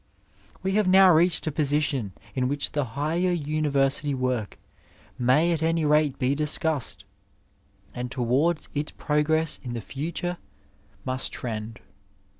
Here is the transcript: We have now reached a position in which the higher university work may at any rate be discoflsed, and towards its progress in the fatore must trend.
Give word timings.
We 0.63 0.71
have 0.71 0.87
now 0.87 1.11
reached 1.11 1.45
a 1.45 1.51
position 1.51 2.13
in 2.33 2.47
which 2.47 2.71
the 2.71 2.83
higher 2.97 3.31
university 3.31 4.15
work 4.15 4.57
may 5.19 5.51
at 5.53 5.61
any 5.61 5.85
rate 5.85 6.17
be 6.17 6.35
discoflsed, 6.35 7.03
and 7.93 8.09
towards 8.09 8.67
its 8.73 8.93
progress 8.93 9.59
in 9.61 9.73
the 9.73 9.79
fatore 9.79 10.37
must 11.05 11.31
trend. 11.31 11.81